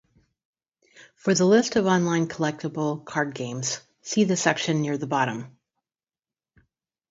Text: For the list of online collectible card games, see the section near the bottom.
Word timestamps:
For 1.13 1.35
the 1.35 1.45
list 1.45 1.75
of 1.75 1.85
online 1.85 2.27
collectible 2.27 3.05
card 3.05 3.35
games, 3.35 3.81
see 4.01 4.23
the 4.23 4.35
section 4.35 4.81
near 4.81 4.97
the 4.97 5.05
bottom. 5.05 5.55